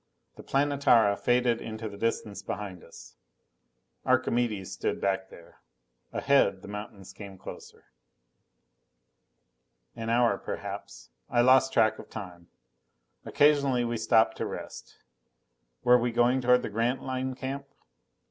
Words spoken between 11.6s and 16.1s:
track of time. Occasionally we stopped to rest. Were